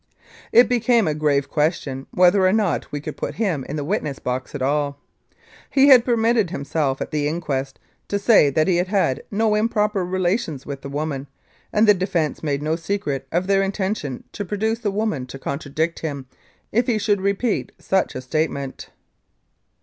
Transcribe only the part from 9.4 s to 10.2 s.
im proper